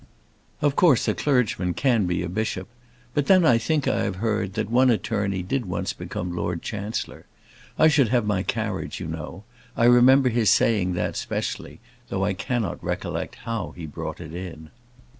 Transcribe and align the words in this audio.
Of 0.63 0.75
course, 0.75 1.07
a 1.07 1.13
clergyman 1.13 1.75
can 1.75 2.07
be 2.07 2.23
a 2.23 2.27
bishop; 2.27 2.67
but 3.13 3.27
then, 3.27 3.45
I 3.45 3.59
think 3.59 3.87
I 3.87 4.01
have 4.01 4.15
heard 4.15 4.53
that 4.53 4.71
one 4.71 4.89
attorney 4.89 5.43
did 5.43 5.67
once 5.67 5.93
become 5.93 6.35
Lord 6.35 6.63
Chancellor. 6.63 7.27
I 7.77 7.87
should 7.87 8.07
have 8.07 8.25
my 8.25 8.41
carriage, 8.41 8.99
you 8.99 9.05
know; 9.05 9.43
I 9.77 9.83
remember 9.85 10.29
his 10.29 10.49
saying 10.49 10.93
that, 10.93 11.13
especially, 11.13 11.81
though 12.09 12.25
I 12.25 12.33
cannot 12.33 12.83
recollect 12.83 13.35
how 13.45 13.75
he 13.77 13.85
brought 13.85 14.19
it 14.19 14.33
in. 14.33 14.71